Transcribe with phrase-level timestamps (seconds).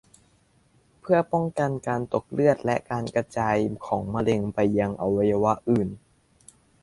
[1.01, 3.55] เพื่อป้องกันการตกเลือด และการกระจาย
[3.85, 5.89] ของมะเร็งไปยังอวัยวะอื่น